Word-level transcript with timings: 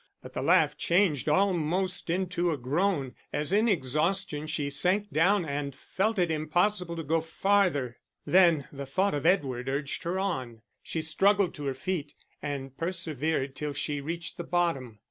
But 0.23 0.33
the 0.33 0.41
laugh 0.41 0.75
changed 0.79 1.29
almost 1.29 2.09
into 2.09 2.49
a 2.49 2.57
groan, 2.57 3.13
as 3.31 3.53
in 3.53 3.67
exhaustion 3.69 4.47
she 4.47 4.67
sank 4.71 5.11
down 5.11 5.45
and 5.45 5.75
felt 5.75 6.17
it 6.17 6.31
impossible 6.31 6.95
to 6.95 7.03
go 7.03 7.21
farther. 7.21 7.99
Then 8.25 8.67
the 8.71 8.87
thought 8.87 9.13
of 9.13 9.27
Edward 9.27 9.69
urged 9.69 10.01
her 10.01 10.17
on. 10.17 10.63
She 10.81 11.01
struggled 11.03 11.53
to 11.53 11.65
her 11.65 11.75
feet, 11.75 12.15
and 12.41 12.75
persevered 12.75 13.55
till 13.55 13.73
she 13.73 14.01
reached 14.01 14.37
the 14.37 14.43
bottom. 14.43 14.97